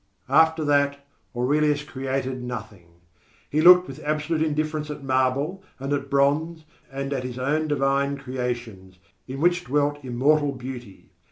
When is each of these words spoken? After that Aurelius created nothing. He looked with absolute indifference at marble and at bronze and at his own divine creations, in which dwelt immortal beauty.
After 0.29 0.65
that 0.65 1.05
Aurelius 1.35 1.83
created 1.83 2.41
nothing. 2.41 2.87
He 3.51 3.61
looked 3.61 3.87
with 3.87 4.03
absolute 4.03 4.41
indifference 4.41 4.89
at 4.89 5.03
marble 5.03 5.61
and 5.79 5.93
at 5.93 6.09
bronze 6.09 6.65
and 6.91 7.13
at 7.13 7.23
his 7.23 7.37
own 7.37 7.67
divine 7.67 8.17
creations, 8.17 8.97
in 9.27 9.39
which 9.39 9.65
dwelt 9.65 10.03
immortal 10.03 10.53
beauty. 10.53 11.11